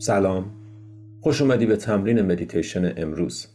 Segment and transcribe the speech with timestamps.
[0.00, 0.44] سلام.
[1.20, 3.46] خوش اومدی به تمرین مدیتیشن امروز.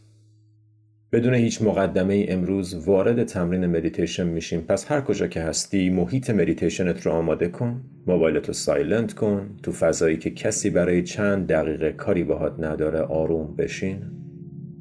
[1.12, 4.60] بدون هیچ مقدمه امروز وارد تمرین مدیتیشن میشیم.
[4.60, 7.80] پس هر کجا که هستی محیط مدیتیشنت رو آماده کن.
[8.06, 9.56] موبایلت رو silent کن.
[9.62, 14.02] تو فضایی که کسی برای چند دقیقه کاری باهات نداره آروم بشین.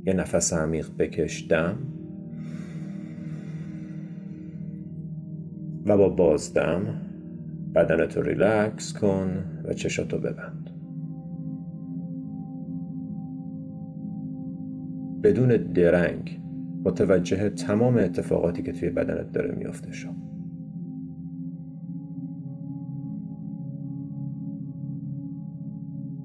[0.05, 1.77] یه نفس عمیق بکش دم.
[5.85, 7.01] و با بازدم
[7.75, 10.72] بدنت رو ریلکس کن و چشاتو ببند.
[15.23, 16.41] بدون درنگ
[16.85, 20.09] متوجه تمام اتفاقاتی که توی بدنت داره میافته شو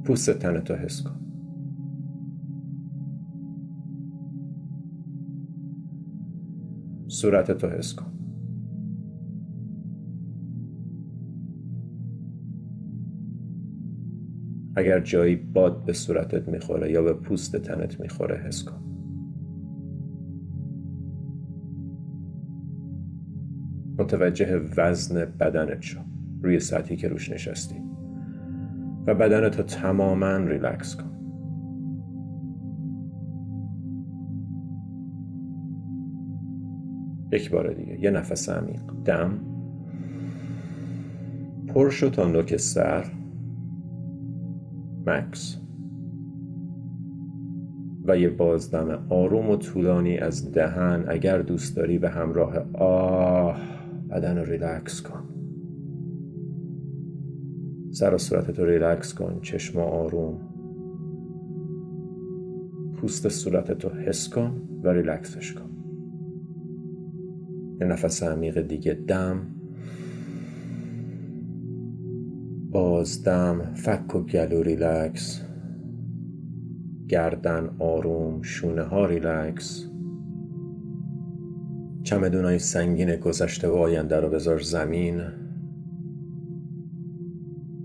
[0.05, 1.21] پوست تنتو حس کن.
[7.07, 8.28] صورتتو حس کن.
[14.79, 18.85] اگر جایی باد به صورتت می‌خوره یا به پوست تنت می‌خوره حس کن.
[23.99, 26.01] متوجه وزن بدنت شو.
[26.43, 27.77] روی سطحی که روش نشستی.
[29.07, 31.11] و بدنت رو تماما ریلکس کن.
[37.33, 38.01] یک بار دیگه.
[38.01, 38.83] یه نفس عمیق.
[39.05, 39.39] دم.
[41.69, 43.18] پر شو تا نوک سر.
[45.09, 45.61] مکث
[48.05, 53.61] و یه بازدم آروم و طولانی از دهن اگر دوست داری به همراه آه
[54.11, 55.23] بدن رو ریلکس کن.
[57.91, 60.41] سر و صورتت رو ریلکس کن چشم آروم.
[62.95, 65.71] پوست صورتت رو حس کن و ریلکسش کن.
[67.81, 69.58] یه نفس عمیق دیگه دم.
[72.99, 75.41] بازدم فک و گلو ریلکس.
[77.09, 79.91] گردن آروم شونه ها ریلکس.
[82.03, 85.21] چمدونای سنگین گذشته و آینده رو بذار زمین.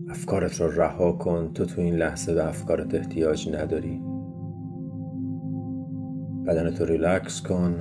[0.09, 4.01] افکارت رو رها کن تو تو این لحظه به افکارت احتیاج نداری.
[6.47, 7.75] بدنت رو ریلکس کن.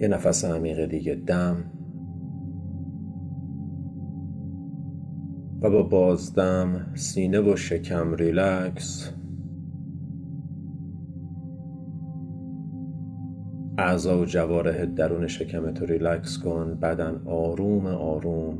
[0.00, 1.75] یه نفس عمیق دیگه دم.
[5.70, 9.12] با بازدم سینه و شکم ریلکس.
[13.78, 18.58] اعضا و جوارح درون شکمتو ریلکس کن بدن آروم آروم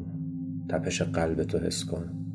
[0.68, 2.25] تپش قلبتو حس کن.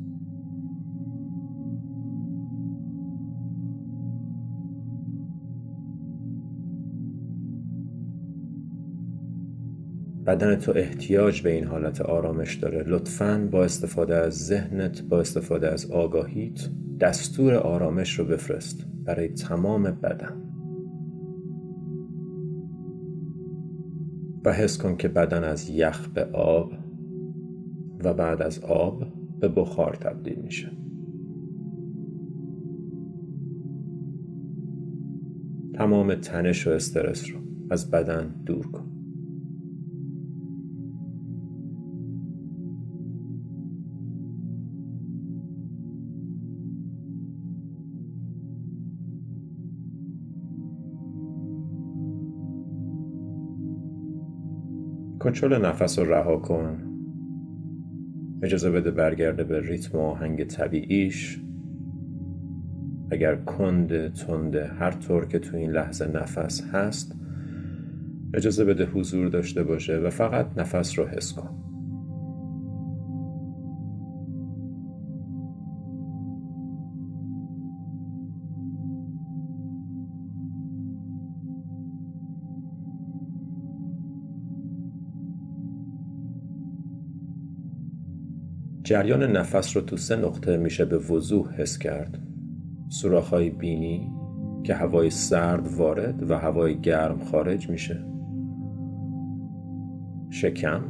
[10.26, 12.84] بدن تو احتیاج به این حالت آرامش داره.
[12.86, 16.68] لطفا با استفاده از ذهنت با استفاده از آگاهیت
[17.00, 20.42] دستور آرامش رو بفرست برای تمام بدن.
[24.44, 26.72] و حس کن که بدن از یخ به آب
[28.04, 29.04] و بعد از آب
[29.40, 30.72] به بخار تبدیل میشه.
[35.74, 37.38] تمام تنش و استرس رو
[37.70, 39.01] از بدن دور کن.
[55.22, 56.78] کنترل نفس رو رها کن.
[58.42, 61.40] اجازه بده برگرده به ریتم و آهنگ طبیعیش.
[63.10, 67.16] اگر کند تنده هر طور که تو این لحظه نفس هست
[68.34, 71.71] اجازه بده حضور داشته باشه و فقط نفس رو حس کن.
[88.92, 92.18] جریان نفس رو تو سه نقطه میشه به وضوح حس کرد.
[92.88, 94.12] سوراخ‌های بینی
[94.62, 98.04] که هوای سرد وارد و هوای گرم خارج میشه.
[100.30, 100.80] شکم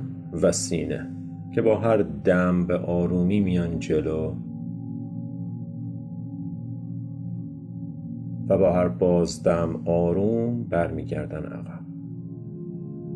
[0.43, 1.11] و سینه
[1.55, 4.35] که با هر دم به آرومی میان جلو
[8.49, 11.81] و با هر بازدم آروم برمیگردن عقب.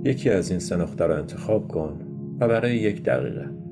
[0.04, 2.00] یکی از این سه نقطه رو انتخاب کن
[2.40, 3.65] و برای یک دقیقه.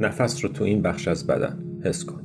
[0.00, 2.23] نفس رو تو این بخش از بدن حس کن.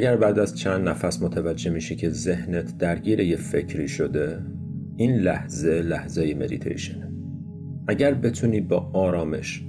[0.00, 4.38] اگر بعد از چند نفس متوجه میشی که ذهنت درگیر یه فکری شده
[4.96, 7.12] این لحظه لحظه مدیتیشنه
[7.88, 9.64] اگر بتونی با آرامش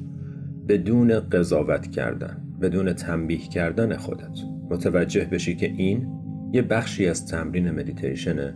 [0.67, 4.39] بدون قضاوت کردن بدون تنبیه کردن خودت
[4.69, 6.07] متوجه بشی که این
[6.53, 8.53] یه بخشی از تمرین مدیتیشنه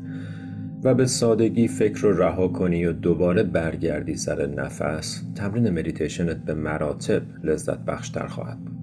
[0.83, 6.53] و به سادگی فکر رو رها کنی و دوباره برگردی سر نفس تمرین مدیتیشنت به
[6.53, 8.74] مراتب لذت بخشتر خواهد بود.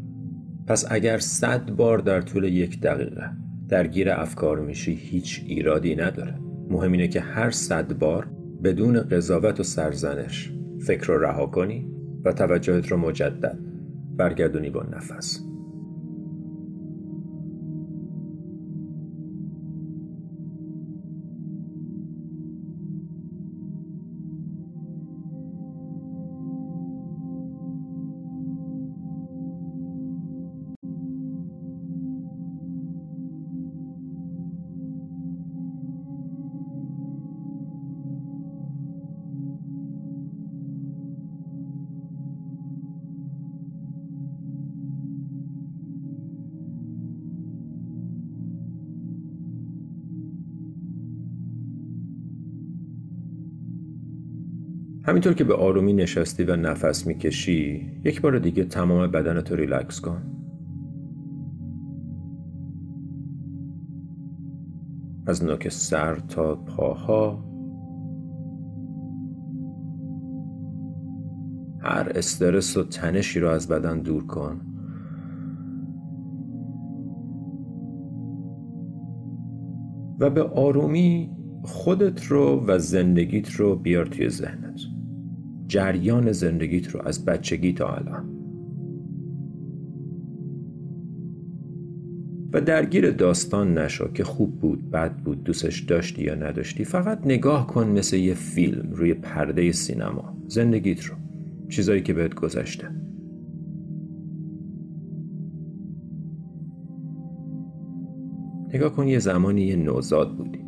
[0.67, 3.31] پس اگر صد بار در طول یک دقیقه
[3.69, 6.39] درگیر افکار میشی هیچ ایرادی نداره.
[6.71, 8.27] مهم اینه که هر صد بار
[8.65, 10.53] بدون قضاوت و سرزنش
[10.87, 11.87] فکر رو رها کنی
[12.25, 13.59] و توجهت رو مجدد
[14.17, 15.52] برگردونی با نفس.
[55.05, 60.01] همینطور که به آرومی نشستی و نفس می‌کشی یک بار دیگه تمام بدن تو ریلکس
[60.01, 60.23] کن.
[65.27, 67.45] از نوک سر تا پاها.
[71.81, 74.61] هر استرس و تنشی رو از بدن دور کن.
[80.21, 81.31] و به آرومی
[81.63, 84.92] خودت رو و زندگیت رو بیار توی ذهنت.
[85.73, 88.25] جریان زندگیت رو از بچگی تا الان.
[92.53, 97.67] و درگیر داستان نشو که خوب بود بد بود دوستش داشتی یا نداشتی فقط نگاه
[97.67, 100.37] کن مثل یه فیلم روی پرده سینما.
[100.49, 101.15] زندگیت رو
[101.69, 102.89] چیزایی که بهت گذشته.
[108.75, 110.62] نگاه کن یه زمانی یه نوزاد بودی.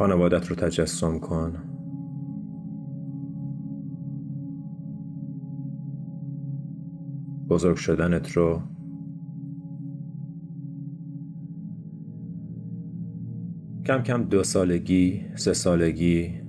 [0.00, 1.56] خانوادت رو تجسم کن.
[7.48, 8.62] بزرگ شدنت رو
[13.86, 16.40] کم کم دو سالگی سه سالگی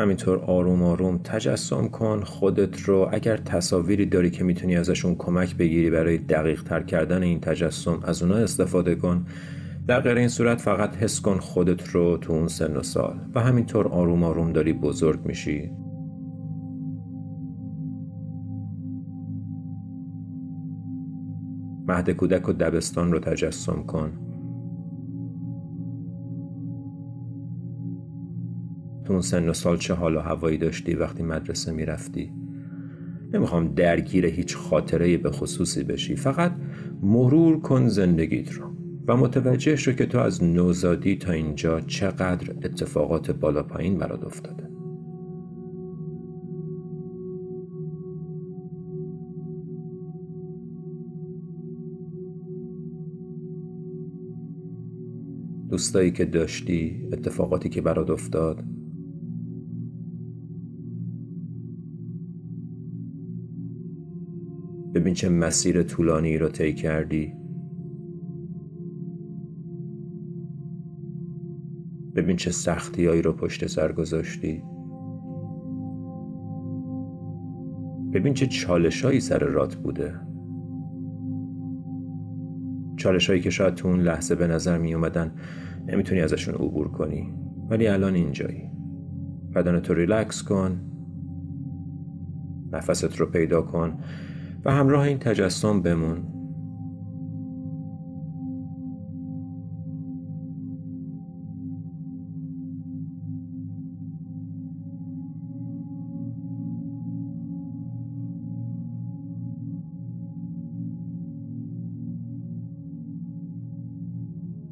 [0.00, 5.90] همینطور آروم آروم تجسم کن خودت رو اگر تصاویری داری که می‌تونی ازشون کمک بگیری
[5.90, 9.26] برای دقیق تر کردن این تجسم از اونا استفاده کن.
[9.86, 13.40] در غیر این صورت فقط حس کن خودت رو تو اون سن و سال و
[13.40, 15.70] همینطور آروم آروم داری بزرگ میشی.
[21.88, 24.29] مهد کودک و دبستان رو تجسم کن.
[29.10, 32.32] تو اون سن و سال چه حال و هوایی داشتی وقتی مدرسه می‌رفتی؟
[33.32, 36.52] نمی‌خوام درگیر هیچ خاطره به خصوصی بشی فقط
[37.02, 38.64] مرور کن زندگیت رو
[39.08, 44.70] و متوجه شو که تو از نوزادی تا اینجا چقدر اتفاقات بالا پایین برات افتاده.
[55.70, 58.79] دوستایی که داشتی اتفاقاتی که برات افتاد؟
[65.00, 67.32] ببین چه مسیر طولانی رو طی کردی.
[72.14, 74.62] ببین چه سختیایی رو پشت سر گذاشتی.
[78.12, 80.14] ببین چه چالشایی سر رات بوده.
[82.96, 85.32] چالشایی که شاید تو اون لحظه به نظر می اومدن
[85.88, 87.34] نمی‌تونی ازشون عبور کنی.
[87.70, 88.70] ولی الان اینجایی.
[89.54, 90.80] بدن تو ریلکس کن.
[92.72, 93.98] نفست رو پیدا کن.
[94.64, 96.22] و همراه این تجسم بمون.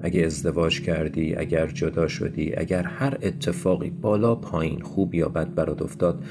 [0.00, 5.83] اگه ازدواج کردی اگر جدا شدی اگر هر اتفاقی بالا پایین خوب یا بد برات
[5.83, 6.25] افتاد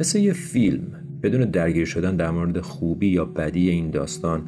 [0.00, 4.42] مثل یه فیلم بدون درگیر شدن در مورد خوبی یا بدی این داستان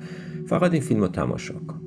[0.47, 1.81] فقط این فیلم رو تماشا کن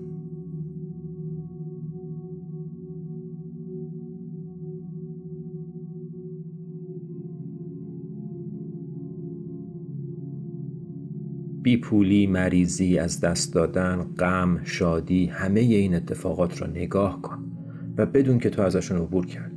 [11.63, 17.51] بیپولی، مریضی، از دست دادن، غم، شادی همه این اتفاقات را نگاه کن
[17.97, 19.52] و بدون که تو ازشون عبور کرد.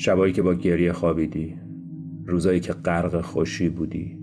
[0.00, 1.56] شبایی که با گریه خوابیدی
[2.26, 4.18] روزایی که غرق خوشی بودی.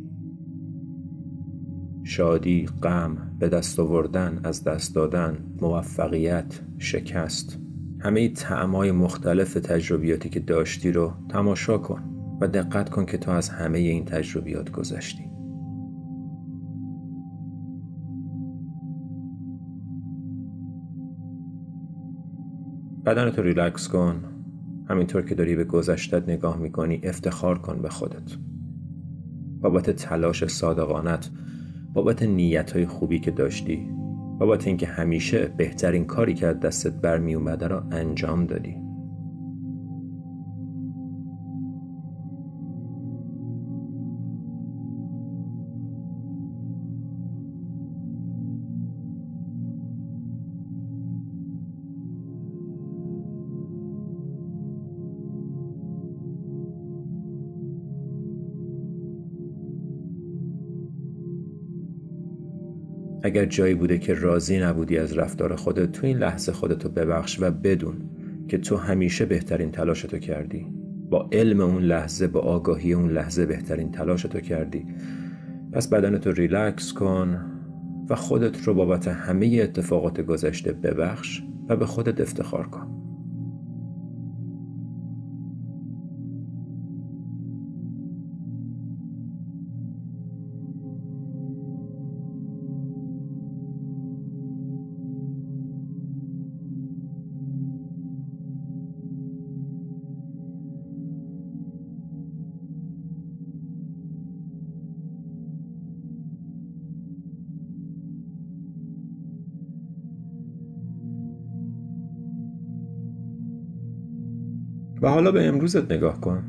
[2.03, 7.59] شادی، غم، به دست آوردن، از دست دادن، موفقیت، شکست.
[7.99, 12.03] همه تعمای مختلف تجربیاتی که داشتی رو تماشا کن
[12.41, 15.23] و دقت کن که تو از همه این تجربیات گذشتی.
[23.05, 24.36] بدن تو ریلکس کن.
[24.89, 28.37] همینطور که داری به گذشتت نگاه می‌کنی افتخار کن به خودت.
[29.61, 31.29] بابت تلاش صادقانت
[31.93, 33.89] بابت نیت های خوبی که داشتی
[34.39, 38.86] بابت اینکه همیشه بهترین کاری که از دستت برمی اومده را انجام دادی.
[63.27, 67.51] اگر جایی بوده که راضی نبودی از رفتار خودت تو این لحظه خودتو ببخش و
[67.51, 67.95] بدون
[68.47, 70.67] که تو همیشه بهترین تلاشتو کردی.
[71.09, 74.85] با علم اون لحظه با آگاهی اون لحظه بهترین تلاشتو کردی.
[75.71, 77.39] پس بدنتو ریلکس کن
[78.09, 82.86] و خودت رو بابت همه اتفاقات گذشته ببخش و به خودت افتخار کن.
[115.09, 116.43] حالا به امروزت نگاه کن.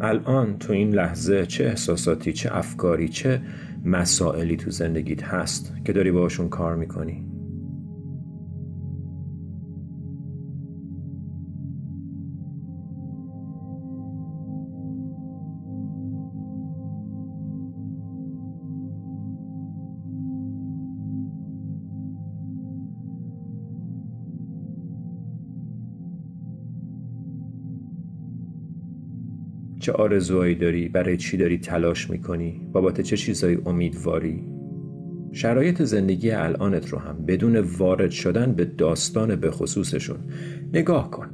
[0.00, 3.40] الان تو این لحظه چه احساساتی چه افکاری چه
[3.84, 7.37] مسائلی تو زندگیت هست که داری باشون کار می‌کنی؟
[29.78, 34.44] چه آرزوهایی داری برای چی داری تلاش می‌کنی؟ بابت چه چیزایی امیدواری؟
[35.32, 40.18] شرایط زندگی الانت رو هم بدون وارد شدن به داستان به خصوصشون
[40.72, 41.28] نگاه کن.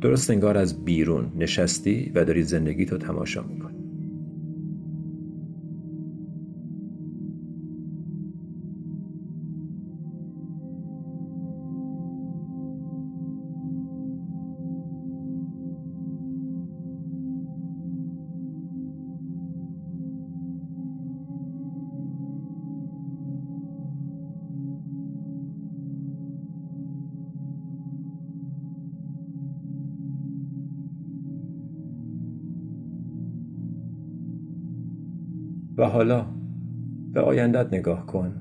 [0.00, 3.67] درست انگار از بیرون نشستی و داری زندگی تو تماشا می‌کنی.
[35.78, 36.26] و حالا
[37.12, 38.34] به آیندت نگاه کن.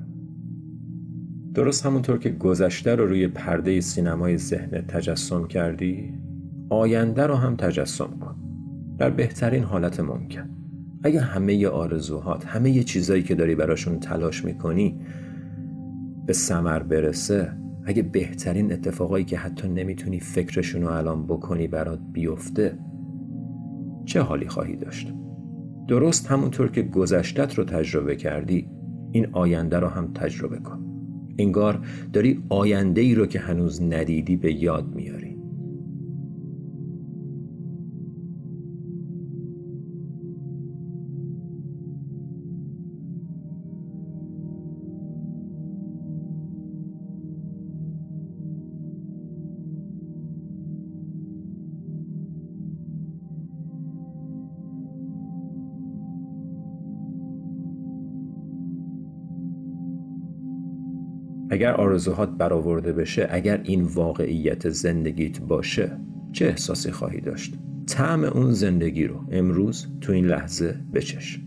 [1.54, 6.14] درست همونطور که گذشته رو روی پرده سینمای ذهنت تجسم کردی
[6.70, 8.36] آینده رو هم تجسم کن.
[8.98, 10.50] در بهترین حالت ممکن.
[11.04, 15.00] اگه همه آرزوهات همه چیزایی که داری براشون تلاش می‌کنی
[16.26, 17.54] به سمر برسه
[17.86, 22.80] اگه بهترین اتفاقایی که حتی نمی‌تونی فکرشون رو الان بکنی برات بیفته
[24.06, 25.14] چه حالی خواهی داشت؟
[25.88, 28.68] درست همونطور که گذشتت رو تجربه کردی
[29.12, 30.84] این آینده رو هم تجربه کن.
[31.40, 31.80] انگار
[32.14, 35.17] داری آینده ای رو که هنوز ندیدی به یاد میاری.
[61.50, 65.98] اگر آرزوهات برآورده بشه اگر این واقعیت زندگیت باشه
[66.32, 67.54] چه احساسی خواهی داشت؟
[67.88, 71.40] طعم اون زندگی رو امروز تو این لحظه بچش.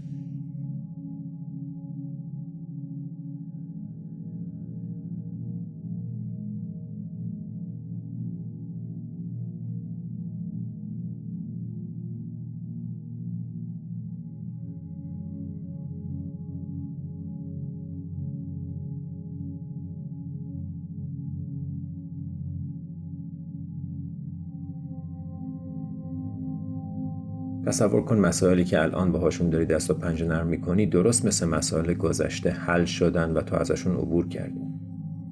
[27.67, 31.95] تصور کن مسائلی که الان باهاشون داری دست و پنجه نرم می‌کنی درست مثل مسائل
[31.95, 34.61] گذشته حل شدن و تو ازشون عبور کردی.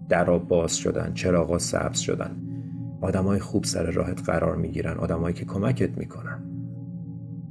[0.09, 2.37] درا باز شدن چراغا سبز شدن.
[3.01, 6.45] آدمای خوب سر راهت قرار می‌گیرن آدمایی که کمکت می‌کنن.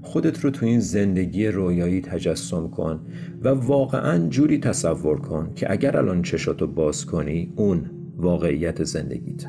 [0.02, 3.00] خودت رو تو این زندگی رویایی تجسم کن
[3.44, 9.46] و واقعا جوری تصور کن که اگر الان چشاتو باز کنی اون واقعیت زندگیت.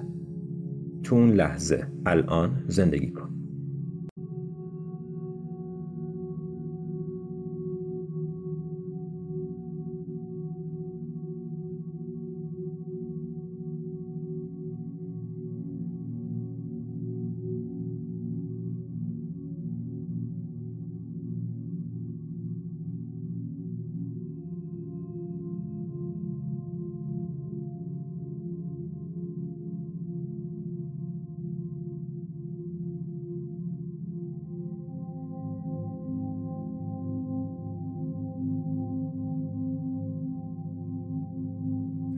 [1.03, 3.28] تو اون لحظه الان زندگی کن.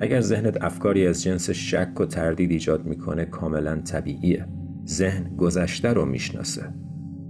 [0.00, 4.46] اگر ذهنت افکاری از جنس شک و تردید ایجاد می‌کنه کاملا طبیعیه.
[4.86, 6.62] ذهن گذشته رو می‌شناسه.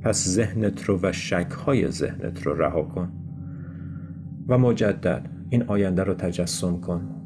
[0.00, 3.12] پس ذهنت رو و شکهای ذهنت رو رها کن.
[4.48, 7.16] و مجدد این آینده رو تجسم کن.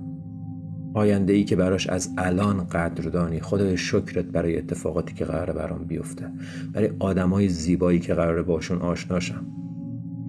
[0.95, 6.31] آینده ای که براش از الان قدردانی خدای شکرت برای اتفاقاتی که قراره برام بیفته.
[6.73, 9.47] برای آدمای زیبایی که قراره باشون آشناشم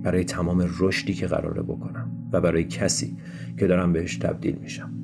[0.03, 2.11] برای تمام رشدی که قراره بکنم.
[2.31, 3.17] و برای کسی
[3.59, 4.94] که دارم بهش تبدیل میشم.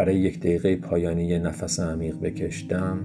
[0.00, 2.98] برای یک دقیقه پایانی یه نفس عمیق بکشدم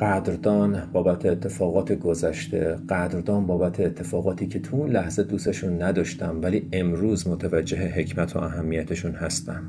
[0.00, 7.28] قدردان بابت اتفاقات گذشته قدردان بابت اتفاقاتی که تو اون لحظه دوستشون نداشتم ولی امروز
[7.28, 9.62] متوجه حکمت و اهمیتشون هستم.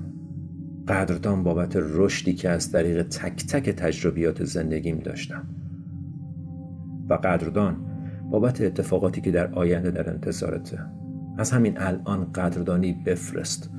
[0.88, 5.48] قدردان بابت رشدی که از طریق تک تک تجربیات زندگیم داشتم.
[7.10, 7.78] و قدردان
[8.32, 10.80] بابت اتفاقاتی که در آینده در انتظارته.
[11.38, 13.79] از همین الان قدردانی بفرست.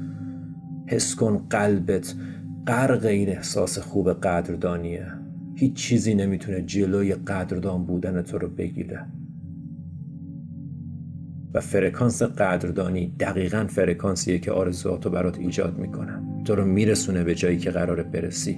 [0.90, 2.14] حس کن قلبت.
[2.66, 5.06] غرق این احساس خوب قدردانیه.
[5.54, 9.06] هیچ چیزی نمی‌تونه جلوی قدردان بودن تو رو بگیره.
[11.54, 16.42] و فرکانس قدردانی دقیقا فرکانسیه که آرزوهاتو برات ایجاد می‌کنه.
[16.44, 18.56] تو رو میرسونه به جایی که قراره برسی.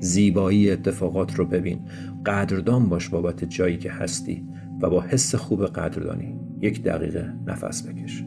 [0.00, 1.80] زیبایی اتفاقات رو ببین.
[2.26, 4.48] قدردان باش بابت جایی که هستی
[4.82, 8.24] و با حس خوب قدردانی یک دقیقه نفس بکش.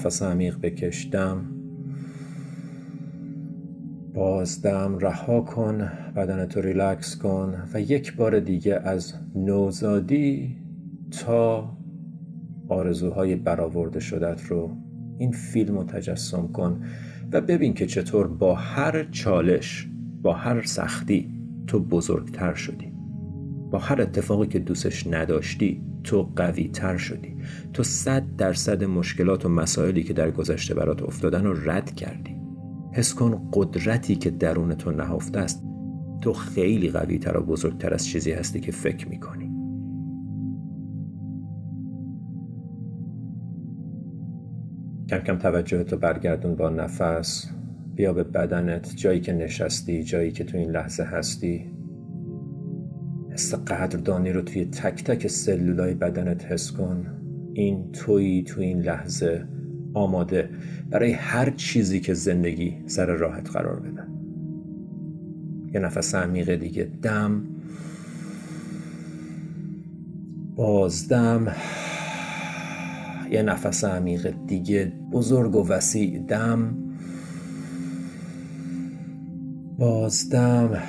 [0.00, 1.44] نفس عمیق بکشدم.
[4.14, 5.78] بازدم رها کن
[6.16, 10.56] بدنتو ریلکس کن و یک بار دیگه از نوزادی
[11.10, 11.72] تا
[12.68, 14.76] آرزوهای برآورده شدت رو
[15.18, 16.80] این فیلم رو تجسم کن
[17.32, 19.88] و ببین که چطور با هر چالش
[20.22, 21.30] با هر سختی
[21.66, 22.92] تو بزرگتر شدی.
[23.70, 27.36] با هر اتفاقی که دوستش نداشتی تو قوی تر شدی.
[27.72, 32.36] تو صد درصد مشکلات و مسائلی که در گذشته برات افتادن رو رد کردی.
[32.92, 35.64] حس کن قدرتی که درون تو نهفته است.
[36.20, 39.50] تو خیلی قوی تر و بزرگتر از چیزی هستی که فکر می‌کنی.
[45.08, 47.50] کم کم توجه تو برگردون با نفس.
[47.94, 48.96] بیا به بدنت.
[48.96, 51.79] جایی که نشستی جایی که تو این لحظه هستی.
[53.40, 57.06] حس قدردانی رو توی تک تک سلولای بدنت حس کن.
[57.54, 59.44] این تویی تو این لحظه
[59.94, 60.50] آماده
[60.90, 64.02] برای هر چیزی که زندگی سر راحت قرار بده.
[65.74, 66.88] یه نفس عمیق دیگه.
[67.02, 67.42] دم.
[70.56, 71.54] بازدم
[73.30, 74.92] یه نفس عمیق دیگه.
[75.12, 76.18] بزرگ و وسیع.
[76.18, 76.74] دم.
[79.78, 80.82] بازدم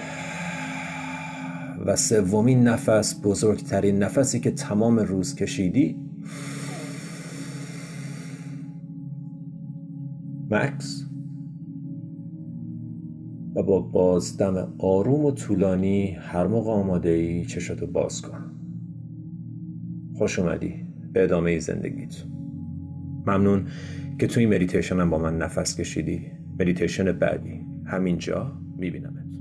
[1.86, 5.96] و سومین نفس بزرگترین نفسی که تمام روز کشیدی؟
[10.50, 11.06] مکس.
[13.56, 18.52] و با بازدم آروم و طولانی هر موقع آماده ای چشاتو باز کن.
[20.14, 22.24] خوش اومدی به ادامه زندگیت.
[23.28, 23.68] ممنون
[24.20, 26.22] که توی مدیتیشن هم با من نفس کشیدی.
[26.60, 27.62] مدیتیشن بعدی.
[27.86, 29.41] همینجا میبینمت.